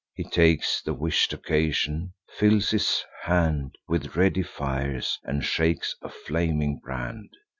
[0.15, 6.79] He takes the wish'd occasion, fills his hand With ready fires, and shakes a flaming
[6.79, 7.29] brand.